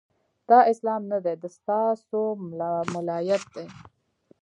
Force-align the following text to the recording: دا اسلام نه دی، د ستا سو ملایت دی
دا 0.49 0.59
اسلام 0.71 1.01
نه 1.11 1.17
دی، 1.23 1.33
د 1.43 1.45
ستا 1.55 1.81
سو 2.07 2.21
ملایت 2.93 3.43
دی 3.55 3.67